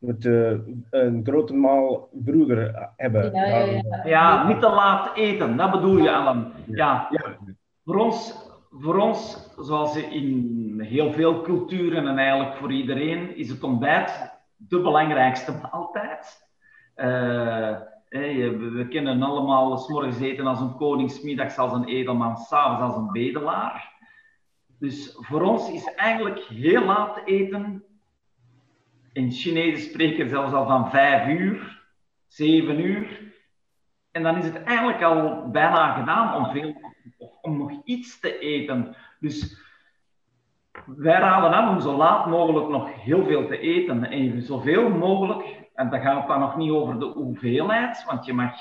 [0.00, 0.50] Met eh,
[0.90, 3.34] een grote maal vroeger hebben.
[3.34, 4.00] Ja, ja, ja.
[4.04, 6.52] Ja, niet te laat eten, dat bedoel je, Alan.
[6.66, 7.36] Ja, Ja.
[7.84, 8.34] voor ons,
[8.70, 14.80] voor ons, zoals in heel veel culturen en eigenlijk voor iedereen, is het ontbijt de
[14.80, 16.48] belangrijkste maaltijd.
[16.94, 17.76] Eh,
[18.08, 21.84] hè, we, we kennen allemaal 's morgens eten als een koning, 's middags als een
[21.88, 23.92] edelman, s'avonds als een bedelaar.
[24.78, 27.84] Dus voor ons is eigenlijk heel laat eten.
[29.12, 31.82] In Chinezen spreken zelfs al van vijf uur,
[32.26, 33.32] zeven uur.
[34.10, 36.74] En dan is het eigenlijk al bijna gedaan om, veel,
[37.40, 38.96] om nog iets te eten.
[39.20, 39.60] Dus
[40.86, 44.04] wij raden aan om zo laat mogelijk nog heel veel te eten.
[44.04, 48.54] En zoveel mogelijk, en dan gaat dan nog niet over de hoeveelheid, want je mag,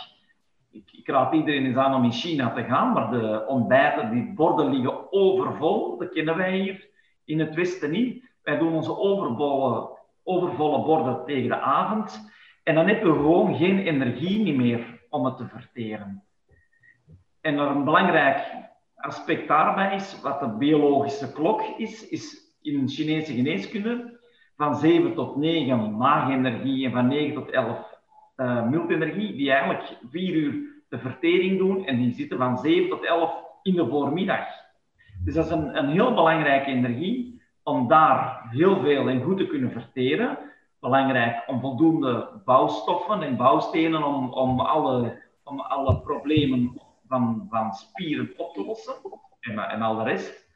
[0.71, 4.33] ik, ik raad iedereen eens aan om in China te gaan, maar de ontbijten, die
[4.33, 6.87] borden liggen overvol, dat kennen wij hier
[7.25, 8.23] in het Westen niet.
[8.43, 9.97] Wij doen onze overvolle,
[10.29, 12.31] overvolle borden tegen de avond.
[12.63, 16.23] En dan heb je gewoon geen energie meer om het te verteren.
[17.41, 24.19] En een belangrijk aspect daarbij is, wat de biologische klok is, is in Chinese geneeskunde
[24.57, 27.97] van 7 tot 9 maagenergie en van 9 tot 11
[28.37, 30.53] uh, multenergie, die eigenlijk 4 uur
[30.89, 34.47] de vertering doen en die zitten van 7 tot 11 in de voormiddag.
[35.23, 37.38] Dus dat is een, een heel belangrijke energie
[37.69, 40.37] om daar heel veel en goed te kunnen verteren.
[40.79, 48.33] Belangrijk om voldoende bouwstoffen en bouwstenen om, om, alle, om alle problemen van, van spieren
[48.37, 48.93] op te lossen
[49.39, 50.47] en, en al de rest.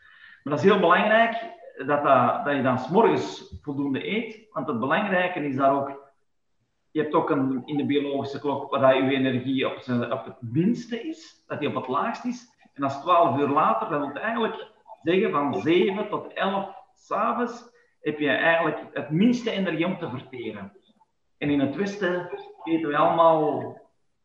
[0.44, 2.04] Maar dat is heel belangrijk dat,
[2.46, 6.12] dat, je dan s'morgens voldoende eet, want het belangrijke is daar ook,
[6.92, 10.42] je hebt ook een, in de biologische klok waar je energie op, zijn, op het
[10.42, 12.52] minste is, dat die op het laagst is.
[12.74, 14.68] En dat is 12 uur later, dat wil eigenlijk
[15.04, 20.72] zeggen van 7 tot 11 s'avonds heb je eigenlijk het minste energie om te verteren.
[21.38, 22.30] En in het Westen
[22.64, 23.78] eten we allemaal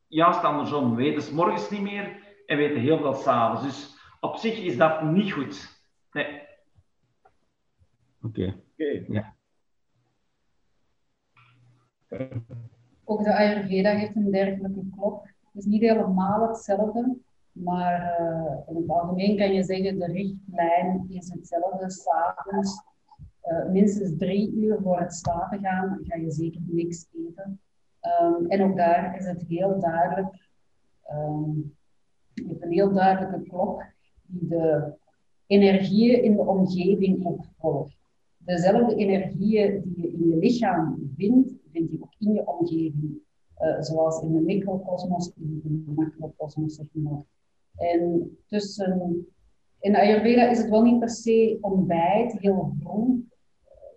[0.06, 0.90] juist andersom.
[0.90, 3.62] We weten s morgens niet meer en weten heel veel s'avonds.
[3.62, 5.82] Dus op zich is dat niet goed.
[6.12, 6.42] Nee.
[8.22, 8.56] Oké.
[8.76, 9.04] Okay.
[9.08, 9.36] Ja.
[13.04, 15.26] Ook de Ayurveda heeft een dergelijke klok.
[15.26, 17.16] Het is niet helemaal hetzelfde,
[17.62, 21.90] maar uh, in het algemeen kan je zeggen de richtlijn is hetzelfde.
[21.90, 22.82] S'avonds,
[23.44, 27.60] uh, minstens drie uur voor het slapen gaan, ga je zeker niks eten.
[28.22, 30.48] Um, en ook daar is het heel duidelijk,
[31.12, 31.74] um,
[32.34, 33.84] je hebt een heel duidelijke klok
[34.26, 34.92] die de
[35.46, 37.96] energieën in de omgeving opvolgt.
[38.36, 43.26] Dezelfde energieën die je in je lichaam vindt, vind je ook in je omgeving.
[43.60, 47.22] Uh, zoals in de microcosmos in de macrocosmos, zeg maar.
[47.78, 49.26] En tussen,
[49.80, 53.16] in Ayurveda is het wel niet per se ontbijt, heel vroeg,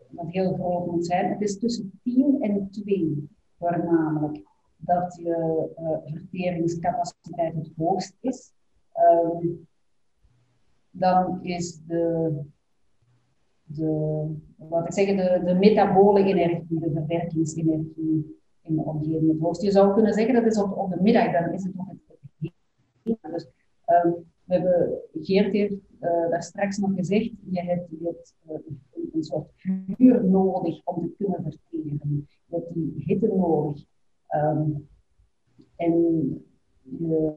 [0.09, 1.29] dat heel groot moet zijn.
[1.29, 4.43] Het is tussen 10 en 2 voornamelijk
[4.77, 8.53] dat je uh, verteringscapaciteit het hoogst is.
[9.23, 9.67] Um,
[10.91, 12.33] dan is de,
[13.63, 19.61] de, wat ik zeg, de, de metabole energie, de verwerkingsenergie in de omgeving het hoogst.
[19.61, 22.00] Je zou kunnen zeggen dat is op, de middag, dan is het nog het
[23.91, 28.55] um, we hebben, Geert heeft uh, daar straks nog gezegd, je hebt, uh,
[29.13, 32.27] een, soort vuur nodig om te kunnen verteren.
[32.45, 33.85] Je hebt die hitte nodig.
[34.35, 34.87] Um,
[35.75, 35.93] en
[36.81, 37.35] de,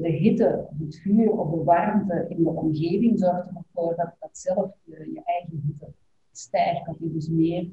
[0.00, 4.72] de hitte, het vuur of de warmte in de omgeving zorgt ervoor dat, dat zelf
[4.84, 5.92] je, eigen hitte
[6.30, 7.68] stijgt, dat je dus meer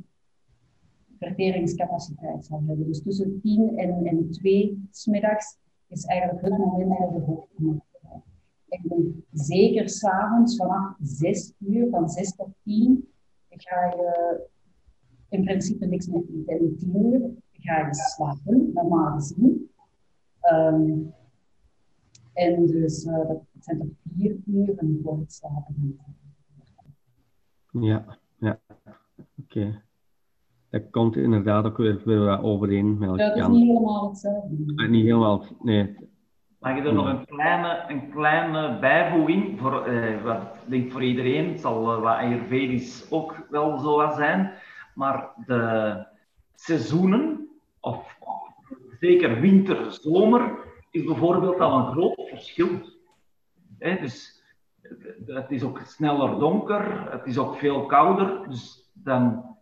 [1.20, 2.88] verteringscapaciteit zal hebben.
[2.88, 5.58] Dus tussen 10 en, en 2 smiddags
[5.96, 7.84] is eigenlijk het moment je de hoogte moet
[8.70, 13.10] en zeker s'avonds vanaf 6 uur, van 6 tot 10,
[13.50, 14.48] ga je
[15.30, 16.46] in principe niks meer eten.
[16.48, 19.70] En om 10 uur ga je slapen, normaal gezien.
[20.52, 21.14] Um,
[22.34, 26.00] en dus uh, dat zijn toch vier uren voor het slapen.
[27.72, 28.60] Ja, ja.
[29.40, 29.82] Oké.
[30.76, 34.88] Dat komt inderdaad ook weer, weer wat overeen met Ja, het is niet helemaal hetzelfde.
[34.88, 35.96] Niet helemaal, nee.
[36.60, 41.04] Mag ik er nog een kleine, een kleine bijvoeging voor, eh, wat ik denk voor
[41.04, 44.52] iedereen, het zal uh, wat Ayurvedisch ook wel zo wat zijn,
[44.96, 46.06] maar de
[46.56, 47.48] seizoenen,
[47.80, 48.18] of
[49.00, 50.58] zeker winter, zomer,
[50.92, 52.70] is bijvoorbeeld al een groot verschil.
[53.80, 54.44] Hè, dus
[55.26, 59.55] het is ook sneller donker, het is ook veel kouder, dus dan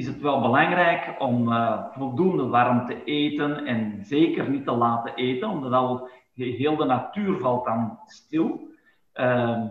[0.00, 5.14] is het wel belangrijk om uh, voldoende warm te eten en zeker niet te laten
[5.14, 8.68] eten, omdat al heel de natuur valt dan stil.
[9.14, 9.64] Uh,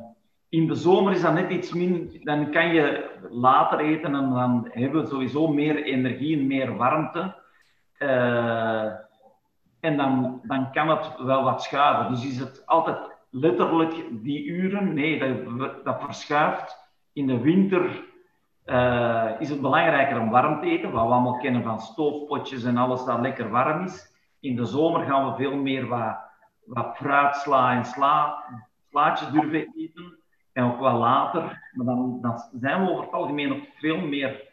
[0.50, 4.70] in de zomer is dat net iets minder, dan kan je later eten en dan
[4.72, 7.36] hebben we sowieso meer energie en meer warmte.
[8.00, 8.84] Uh,
[9.80, 12.12] en dan, dan kan het wel wat schuiven.
[12.14, 12.98] Dus is het altijd
[13.30, 14.94] letterlijk die uren?
[14.94, 15.20] Nee,
[15.58, 16.78] dat, dat verschuift.
[17.14, 18.08] In de winter
[18.70, 22.78] uh, is het belangrijker om warm te eten, wat we allemaal kennen van stoofpotjes en
[22.78, 24.18] alles dat lekker warm is.
[24.40, 26.18] In de zomer gaan we veel meer wat,
[26.66, 28.44] wat fruit, sla en sla,
[28.90, 30.18] slaatjes durven eten.
[30.54, 31.70] En ook wel later.
[31.72, 34.48] Maar dan, dan zijn we over het algemeen nog veel meer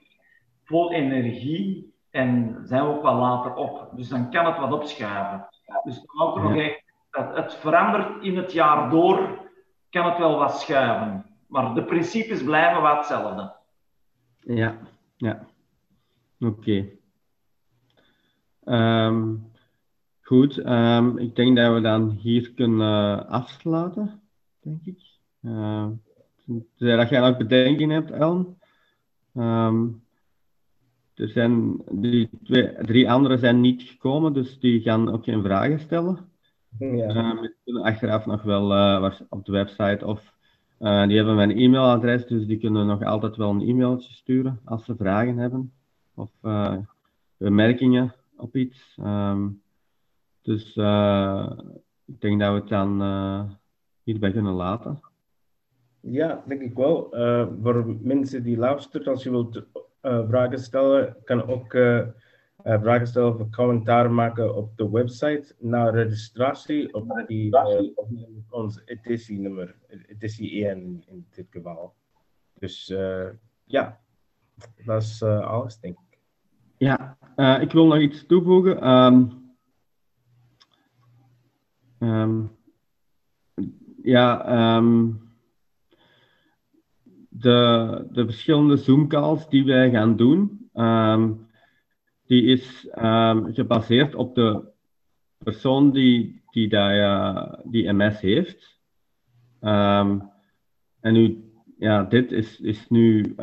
[0.64, 3.88] vol energie en zijn we ook wel later op.
[3.92, 5.48] Dus dan kan het wat opschuiven.
[5.84, 9.48] Dus ook nog echt, het, het verandert in het jaar door,
[9.90, 11.26] kan het wel wat schuiven.
[11.46, 13.54] Maar de principes blijven wat hetzelfde.
[14.46, 14.78] Ja,
[15.16, 15.46] ja.
[16.40, 16.88] Oké.
[18.64, 19.34] Ehm,
[20.20, 24.20] goed, um, ik denk dat we dan hier kunnen afsluiten,
[24.60, 24.98] denk ik.
[25.42, 25.88] Uh,
[26.76, 28.58] dat jij nog bedenkingen hebt, Ellen.
[29.34, 30.04] Um,
[31.14, 35.80] er zijn die twee, drie anderen zijn niet gekomen, dus die gaan ook geen vragen
[35.80, 36.18] stellen.
[36.78, 37.40] Ja.
[37.40, 40.35] We kunnen achteraf nog wel uh, op de website of
[40.80, 44.84] uh, die hebben mijn e-mailadres, dus die kunnen nog altijd wel een e-mailtje sturen als
[44.84, 45.72] ze vragen hebben
[46.14, 46.30] of
[47.36, 48.96] bemerkingen op iets.
[49.00, 49.62] Um,
[50.42, 50.76] dus
[52.04, 53.00] ik denk dat we het dan
[54.02, 55.00] hierbij kunnen laten.
[56.00, 57.08] Ja, denk ik wel.
[57.62, 59.62] voor mensen die luisteren, als je wilt
[60.02, 61.74] vragen stellen, kan ook
[62.66, 67.56] vragen stellen of commentaar maken op de website na registratie op, die,
[67.96, 68.08] op
[68.50, 69.76] ons etisienummer,
[70.06, 71.94] etisie 1 in dit geval.
[72.58, 72.86] Dus
[73.64, 74.00] ja,
[74.84, 76.18] dat is alles, denk ik.
[76.78, 77.16] Ja,
[77.60, 78.90] ik wil nog iets toevoegen.
[78.90, 79.46] Um,
[81.98, 82.50] um,
[84.02, 85.20] ja, um,
[87.28, 91.45] de, de verschillende Zoom-calls die wij gaan doen, um,
[92.26, 94.62] die is um, gebaseerd op de
[95.38, 98.78] persoon die, die, uh, die MS heeft.
[99.60, 100.30] Um,
[101.00, 103.34] en nu, ja, dit is, is nu,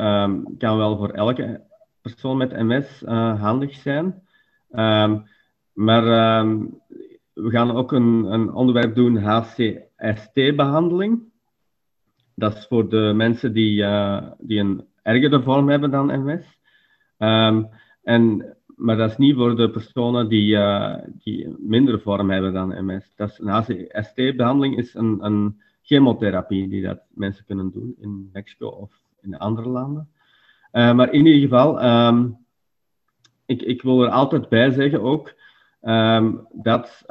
[0.58, 1.62] kan wel voor elke
[2.00, 4.22] persoon met MS uh, handig zijn.
[5.72, 6.04] maar
[7.34, 11.32] we gaan ook een, een onderwerp doen, HCST-behandeling.
[12.34, 16.58] Dat is voor de mensen die, uh, die een ergere vorm hebben dan MS.
[17.18, 17.62] Ehm,
[18.02, 22.52] en, maar dat is niet voor de personen die, uh, die een mindere vorm hebben
[22.52, 23.12] dan MS.
[23.16, 28.68] Dat is, een ACST-behandeling is een, een chemotherapie die dat mensen kunnen doen in Mexico
[28.68, 30.08] of in andere landen.
[30.72, 32.36] Uh, maar in ieder geval, um,
[33.46, 35.34] ik, ik wil er altijd bij zeggen ook
[35.82, 37.04] um, dat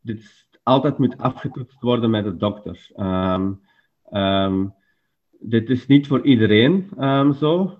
[0.00, 2.90] dit altijd moet afgetoetst worden met de dokter.
[5.40, 6.88] Dit is niet voor iedereen
[7.38, 7.78] zo.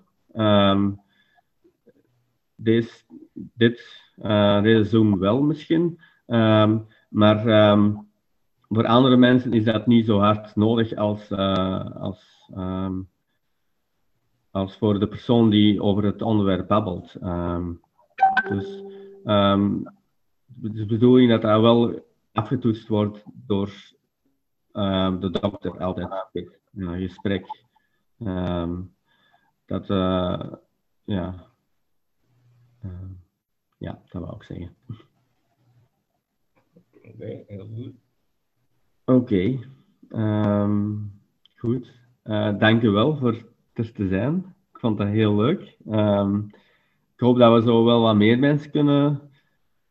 [2.57, 6.01] Deze, dit, uh, deze Zoom wel misschien.
[7.09, 7.41] maar
[8.69, 12.51] voor andere mensen is dat niet zo hard nodig als, uh, als,
[14.51, 17.13] als voor de persoon die over het onderwerp babbelt.
[18.49, 18.83] dus
[20.55, 23.95] de bedoeling dat dat wel afgetoetst wordt door
[24.73, 27.65] um, de dokter altijd een uh, gesprek.
[28.19, 28.95] Um,
[29.67, 30.53] dat, uh,
[31.05, 31.46] ja,
[33.79, 34.75] ja, dat wou ik zeggen.
[36.95, 37.95] Oké, okay, heel goed.
[39.05, 39.59] Oké,
[40.09, 40.63] okay.
[40.63, 41.13] um,
[41.57, 41.93] goed.
[42.25, 44.55] Uh, dank u wel voor er te zijn.
[44.73, 45.77] Ik vond dat heel leuk.
[45.91, 46.51] Um,
[47.15, 49.31] ik hoop dat we zo wel wat meer mensen kunnen,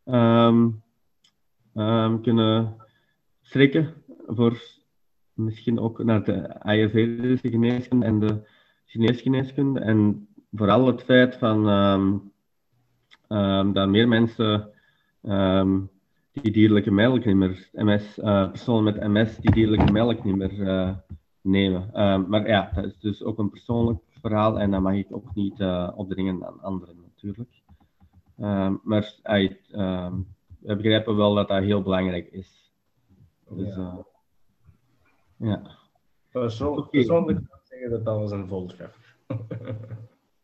[0.05, 0.83] um,
[1.73, 2.75] um, kunnen
[3.41, 3.93] strikken
[4.27, 4.61] voor
[5.33, 8.47] misschien ook naar de Ayurvedische geneeskunde en de
[8.85, 9.79] Chinese geneeskunde.
[9.79, 11.69] En vooral het feit van,
[13.29, 14.69] um, um, dat meer mensen
[15.21, 15.89] um,
[16.31, 20.53] die dierlijke melk niet meer, MS, uh, personen met MS die dierlijke melk niet meer
[20.53, 20.95] uh,
[21.41, 21.89] nemen.
[22.29, 25.59] maar ja, dat is dus ook een persoonlijk verhaal en dat mag ik ook niet
[25.59, 27.49] uh, opdringen aan anderen natuurlijk.
[28.83, 29.17] maar
[30.59, 32.71] we begrijpen wel dat dat heel belangrijk is.
[33.49, 34.05] Dus, ja.
[35.37, 35.61] Ja.
[36.31, 39.15] Persoonlijk kan ik zeggen dat dat was een voltreffer.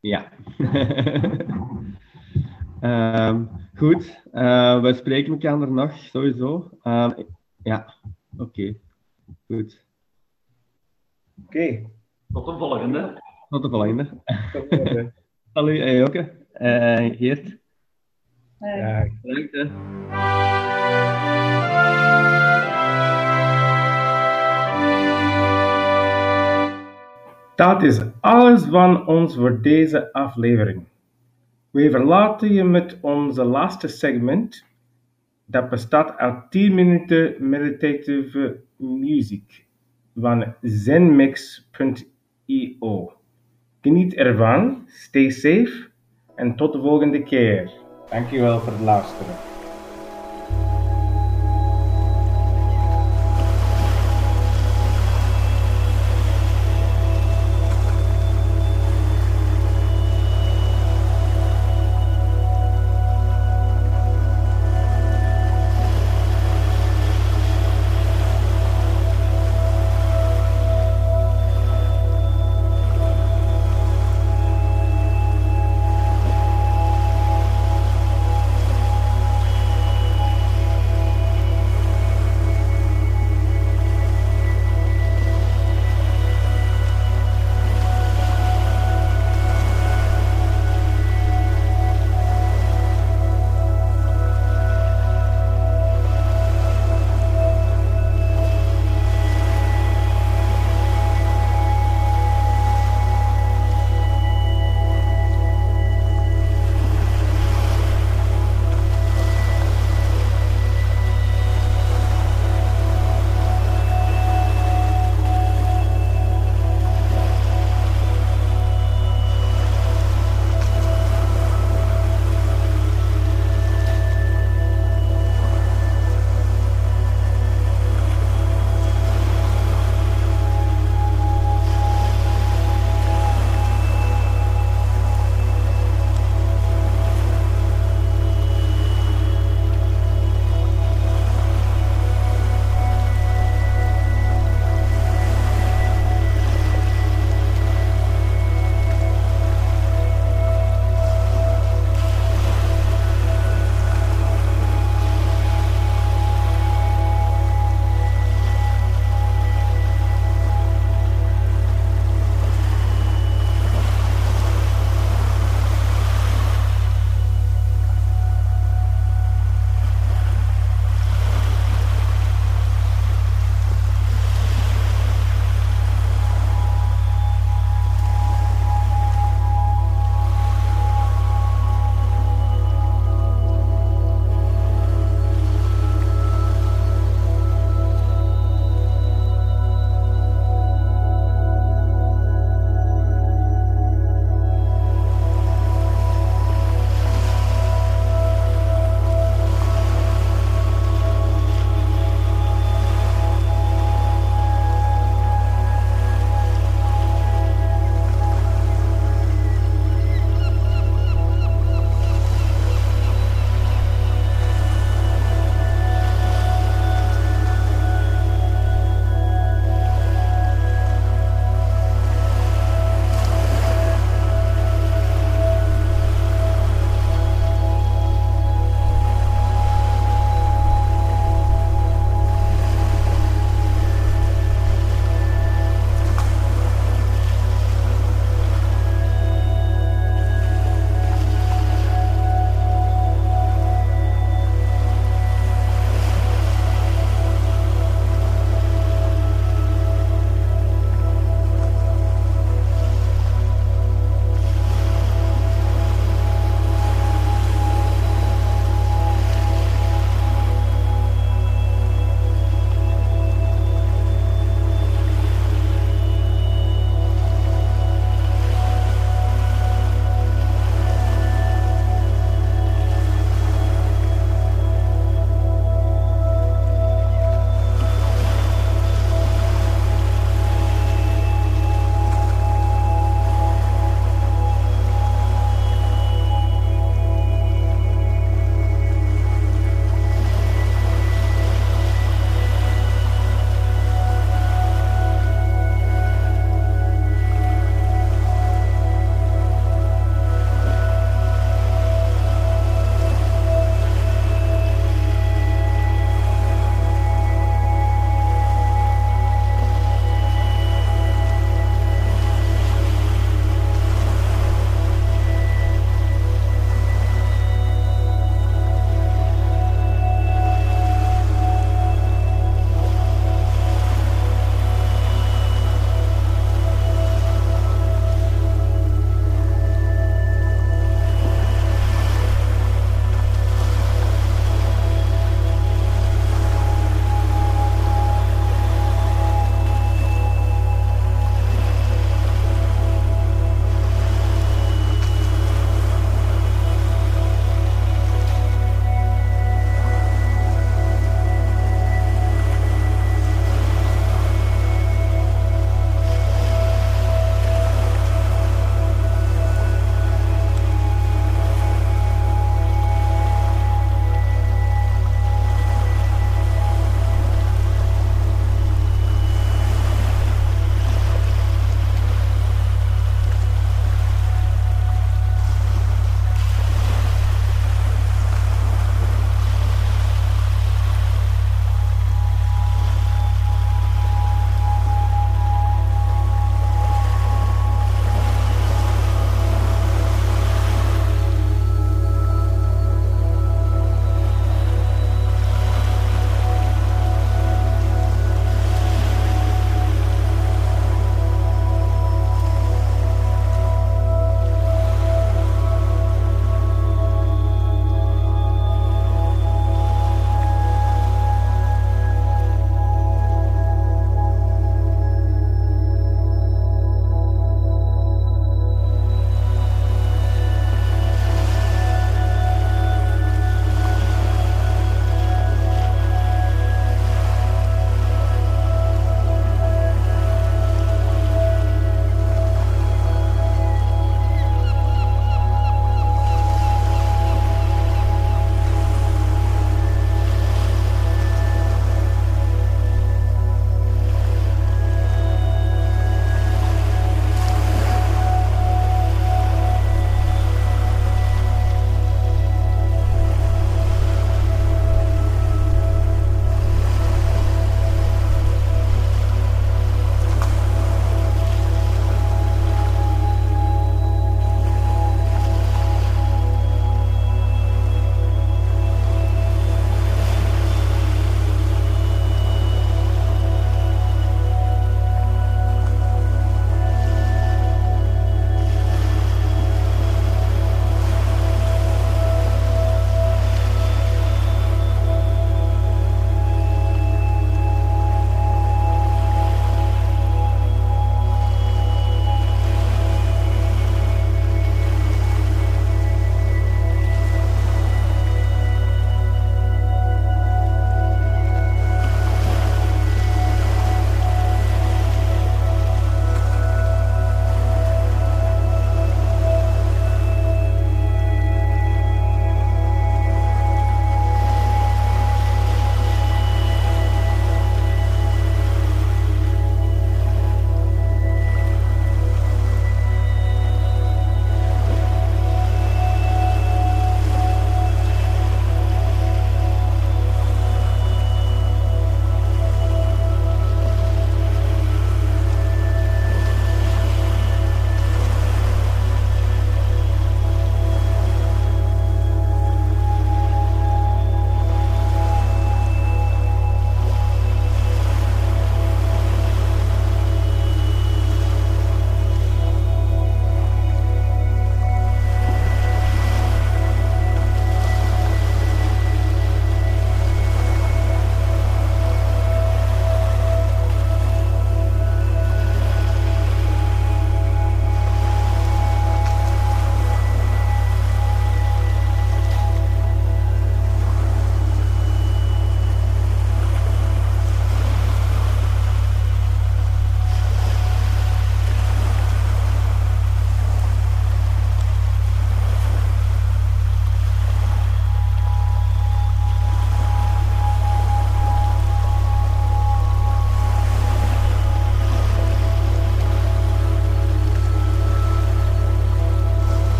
[0.00, 0.28] ja.
[2.80, 6.70] um, goed, uh, we spreken elkaar nog sowieso.
[6.82, 7.14] Um,
[7.62, 7.94] ja,
[8.32, 8.42] oké.
[8.42, 8.80] Okay.
[9.46, 9.84] Goed.
[11.44, 11.58] Oké.
[11.58, 11.90] Okay.
[12.32, 13.22] Tot de volgende.
[13.48, 14.08] Tot de volgende.
[14.52, 15.12] Tot de volgende.
[15.52, 16.14] Hallo, hey, ook.
[16.14, 17.56] Uh, Geert.
[18.58, 19.70] Bedankt.
[27.56, 30.86] Dat is alles van ons voor deze aflevering.
[31.70, 34.64] We verlaten je met onze laatste segment.
[35.44, 39.66] Dat bestaat uit 10 minuten meditative muziek
[40.14, 41.72] van zenmix.io.
[43.80, 45.88] Geniet ervan, stay safe
[46.34, 47.70] en tot de volgende keer.
[48.10, 49.57] Dankjewel voor het luisteren.